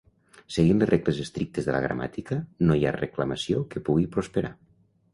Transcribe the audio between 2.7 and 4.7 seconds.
hi ha reclamació que pugui prosperar.